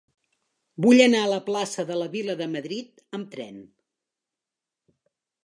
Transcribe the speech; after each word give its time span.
Vull 0.85 1.03
anar 1.03 1.19
a 1.25 1.29
la 1.31 1.37
plaça 1.49 1.85
de 1.91 1.99
la 1.99 2.07
Vila 2.15 2.37
de 2.41 2.49
Madrid 2.55 3.05
amb 3.19 3.29
tren. 3.37 3.61